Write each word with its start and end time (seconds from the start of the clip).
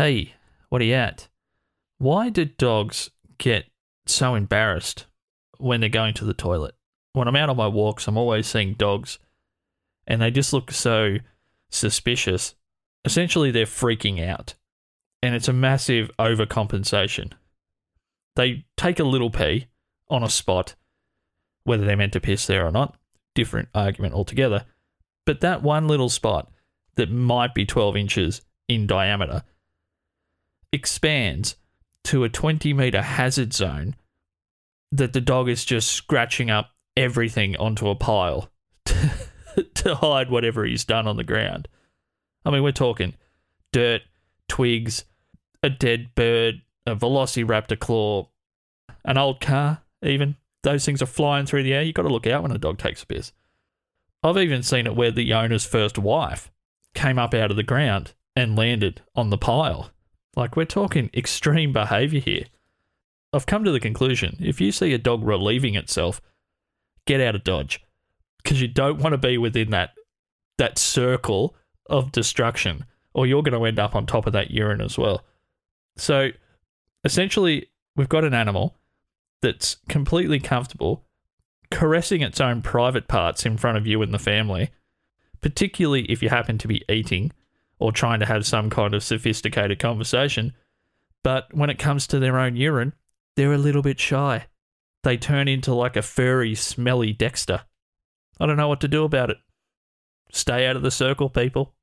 Hey, 0.00 0.32
what 0.70 0.80
are 0.80 0.86
you 0.86 0.94
at? 0.94 1.28
Why 1.98 2.30
do 2.30 2.46
dogs 2.46 3.10
get 3.36 3.66
so 4.06 4.34
embarrassed 4.34 5.04
when 5.58 5.80
they're 5.80 5.90
going 5.90 6.14
to 6.14 6.24
the 6.24 6.32
toilet? 6.32 6.74
When 7.12 7.28
I'm 7.28 7.36
out 7.36 7.50
on 7.50 7.58
my 7.58 7.66
walks, 7.66 8.08
I'm 8.08 8.16
always 8.16 8.46
seeing 8.46 8.72
dogs 8.72 9.18
and 10.06 10.22
they 10.22 10.30
just 10.30 10.54
look 10.54 10.70
so 10.70 11.18
suspicious. 11.68 12.54
Essentially, 13.04 13.50
they're 13.50 13.66
freaking 13.66 14.26
out. 14.26 14.54
And 15.22 15.34
it's 15.34 15.48
a 15.48 15.52
massive 15.52 16.10
overcompensation. 16.18 17.32
They 18.36 18.64
take 18.78 19.00
a 19.00 19.04
little 19.04 19.28
pee 19.28 19.66
on 20.08 20.22
a 20.22 20.30
spot, 20.30 20.76
whether 21.64 21.84
they're 21.84 21.94
meant 21.94 22.14
to 22.14 22.20
piss 22.20 22.46
there 22.46 22.66
or 22.66 22.72
not, 22.72 22.96
different 23.34 23.68
argument 23.74 24.14
altogether. 24.14 24.64
But 25.26 25.42
that 25.42 25.62
one 25.62 25.88
little 25.88 26.08
spot 26.08 26.50
that 26.94 27.10
might 27.12 27.52
be 27.52 27.66
12 27.66 27.98
inches 27.98 28.40
in 28.66 28.86
diameter 28.86 29.42
expands 30.72 31.56
to 32.04 32.24
a 32.24 32.28
20 32.28 32.72
meter 32.72 33.02
hazard 33.02 33.52
zone 33.52 33.96
that 34.92 35.12
the 35.12 35.20
dog 35.20 35.48
is 35.48 35.64
just 35.64 35.90
scratching 35.90 36.50
up 36.50 36.70
everything 36.96 37.56
onto 37.56 37.88
a 37.88 37.94
pile 37.94 38.50
to, 38.84 39.10
to 39.74 39.94
hide 39.94 40.30
whatever 40.30 40.64
he's 40.64 40.84
done 40.84 41.06
on 41.06 41.16
the 41.16 41.24
ground. 41.24 41.68
I 42.44 42.50
mean, 42.50 42.62
we're 42.62 42.72
talking 42.72 43.14
dirt, 43.72 44.02
twigs, 44.48 45.04
a 45.62 45.70
dead 45.70 46.14
bird, 46.14 46.62
a 46.86 46.96
velociraptor 46.96 47.78
claw, 47.78 48.28
an 49.04 49.18
old 49.18 49.40
car, 49.40 49.82
even. 50.02 50.36
Those 50.62 50.84
things 50.84 51.00
are 51.00 51.06
flying 51.06 51.46
through 51.46 51.62
the 51.62 51.72
air. 51.72 51.82
You've 51.82 51.94
got 51.94 52.02
to 52.02 52.08
look 52.08 52.26
out 52.26 52.42
when 52.42 52.52
a 52.52 52.58
dog 52.58 52.76
takes 52.78 53.02
a 53.02 53.06
piss. 53.06 53.32
I've 54.22 54.36
even 54.36 54.62
seen 54.62 54.86
it 54.86 54.94
where 54.94 55.10
the 55.10 55.32
owner's 55.32 55.64
first 55.64 55.96
wife 55.96 56.50
came 56.94 57.18
up 57.18 57.32
out 57.32 57.50
of 57.50 57.56
the 57.56 57.62
ground 57.62 58.12
and 58.36 58.58
landed 58.58 59.00
on 59.16 59.30
the 59.30 59.38
pile. 59.38 59.90
Like, 60.36 60.56
we're 60.56 60.64
talking 60.64 61.10
extreme 61.14 61.72
behavior 61.72 62.20
here. 62.20 62.44
I've 63.32 63.46
come 63.46 63.64
to 63.64 63.72
the 63.72 63.80
conclusion 63.80 64.36
if 64.40 64.60
you 64.60 64.72
see 64.72 64.92
a 64.92 64.98
dog 64.98 65.24
relieving 65.24 65.74
itself, 65.74 66.20
get 67.06 67.20
out 67.20 67.34
of 67.34 67.44
Dodge 67.44 67.80
because 68.42 68.60
you 68.60 68.68
don't 68.68 69.00
want 69.00 69.12
to 69.12 69.18
be 69.18 69.38
within 69.38 69.70
that 69.70 69.90
that 70.58 70.78
circle 70.78 71.54
of 71.86 72.12
destruction 72.12 72.84
or 73.14 73.26
you're 73.26 73.42
going 73.42 73.58
to 73.58 73.64
end 73.64 73.78
up 73.78 73.94
on 73.94 74.06
top 74.06 74.26
of 74.26 74.32
that 74.32 74.50
urine 74.50 74.80
as 74.80 74.98
well. 74.98 75.24
So 75.96 76.30
essentially, 77.04 77.70
we've 77.96 78.08
got 78.08 78.24
an 78.24 78.34
animal 78.34 78.76
that's 79.42 79.76
completely 79.88 80.38
comfortable 80.38 81.04
caressing 81.70 82.20
its 82.20 82.40
own 82.40 82.62
private 82.62 83.08
parts 83.08 83.46
in 83.46 83.56
front 83.56 83.78
of 83.78 83.86
you 83.86 84.02
and 84.02 84.12
the 84.12 84.18
family, 84.18 84.70
particularly 85.40 86.02
if 86.04 86.22
you 86.22 86.28
happen 86.28 86.58
to 86.58 86.68
be 86.68 86.84
eating 86.88 87.32
or 87.80 87.90
trying 87.90 88.20
to 88.20 88.26
have 88.26 88.46
some 88.46 88.70
kind 88.70 88.94
of 88.94 89.02
sophisticated 89.02 89.78
conversation. 89.78 90.52
But 91.24 91.52
when 91.52 91.70
it 91.70 91.78
comes 91.78 92.06
to 92.08 92.18
their 92.18 92.38
own 92.38 92.54
urine, 92.54 92.92
they're 93.36 93.52
a 93.52 93.58
little 93.58 93.82
bit 93.82 93.98
shy. 93.98 94.46
They 95.02 95.16
turn 95.16 95.48
into 95.48 95.74
like 95.74 95.96
a 95.96 96.02
furry, 96.02 96.54
smelly 96.54 97.12
Dexter. 97.12 97.62
I 98.38 98.46
don't 98.46 98.56
know 98.56 98.68
what 98.68 98.80
to 98.82 98.88
do 98.88 99.04
about 99.04 99.30
it. 99.30 99.38
Stay 100.32 100.66
out 100.66 100.76
of 100.76 100.82
the 100.82 100.90
circle, 100.90 101.28
people. 101.28 101.74